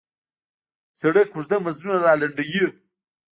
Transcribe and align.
سړک 0.99 1.27
اوږده 1.35 1.57
مزلونه 1.65 1.97
را 2.05 2.13
لنډوي. 2.21 2.65